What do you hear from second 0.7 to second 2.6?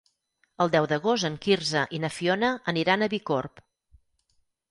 deu d'agost en Quirze i na Fiona